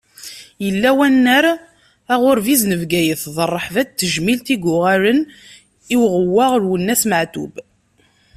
Yella 0.65 0.89
unnar 1.05 1.45
aɣurbiz 2.13 2.61
n 2.65 2.71
Bgayet, 2.81 3.23
d 3.35 3.37
rreḥba 3.53 3.83
n 3.85 3.89
tejmilt 3.97 4.47
i 4.53 4.57
yuɣalen 4.63 5.19
i 5.93 5.95
uɣewwaɣ 6.03 6.51
Lwennas 6.63 7.03
Meɛtub. 7.09 7.53